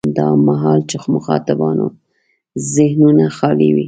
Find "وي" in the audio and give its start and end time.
3.75-3.79